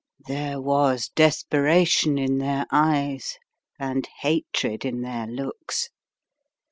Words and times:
There 0.25 0.59
was 0.59 1.09
desperation 1.09 2.17
in 2.17 2.39
their 2.39 2.65
eyes 2.71 3.37
and 3.77 4.07
hatred 4.23 4.83
in 4.83 5.01
their 5.01 5.27
looks. 5.27 5.89